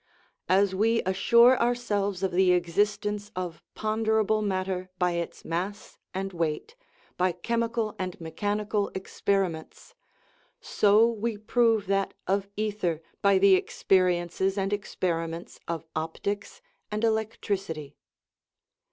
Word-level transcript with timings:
As 0.49 0.73
we 0.73 1.03
assure 1.03 1.61
ourselves 1.61 2.23
of 2.23 2.31
the 2.31 2.53
existence 2.53 3.31
of 3.35 3.61
ponderable 3.75 4.41
mat 4.41 4.65
ter 4.65 4.89
by 4.97 5.11
its 5.11 5.45
mass 5.45 5.99
and 6.11 6.33
weight, 6.33 6.75
by 7.17 7.31
chemical 7.33 7.95
and 7.99 8.17
mechani 8.19 8.67
cal 8.67 8.89
experiments, 8.95 9.93
so 10.59 11.07
we 11.07 11.37
prove 11.37 11.85
that 11.85 12.15
of 12.25 12.47
ether 12.57 13.03
by 13.21 13.37
the 13.37 13.55
expe 13.55 13.89
riences 14.01 14.57
and 14.57 14.73
experiments 14.73 15.59
of 15.67 15.85
optics 15.95 16.63
and 16.89 17.03
electricity. 17.03 17.95